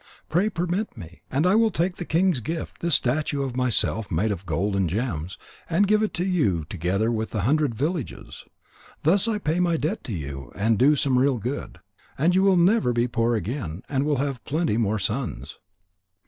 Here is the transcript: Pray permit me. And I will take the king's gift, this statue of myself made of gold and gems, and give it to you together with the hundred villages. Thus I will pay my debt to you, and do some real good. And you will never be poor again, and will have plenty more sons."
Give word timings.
Pray 0.29 0.49
permit 0.49 0.97
me. 0.97 1.21
And 1.29 1.45
I 1.45 1.53
will 1.53 1.69
take 1.69 1.97
the 1.97 2.05
king's 2.05 2.39
gift, 2.39 2.79
this 2.79 2.95
statue 2.95 3.43
of 3.43 3.55
myself 3.55 4.09
made 4.09 4.31
of 4.31 4.47
gold 4.47 4.75
and 4.75 4.89
gems, 4.89 5.37
and 5.69 5.87
give 5.87 6.01
it 6.01 6.11
to 6.15 6.25
you 6.25 6.65
together 6.65 7.11
with 7.11 7.29
the 7.29 7.41
hundred 7.41 7.75
villages. 7.75 8.45
Thus 9.03 9.27
I 9.27 9.33
will 9.33 9.39
pay 9.41 9.59
my 9.59 9.77
debt 9.77 10.03
to 10.05 10.13
you, 10.13 10.51
and 10.55 10.79
do 10.79 10.95
some 10.95 11.19
real 11.19 11.37
good. 11.37 11.81
And 12.17 12.33
you 12.33 12.41
will 12.41 12.57
never 12.57 12.93
be 12.93 13.07
poor 13.07 13.35
again, 13.35 13.83
and 13.87 14.03
will 14.03 14.17
have 14.17 14.43
plenty 14.43 14.75
more 14.75 14.97
sons." 14.97 15.59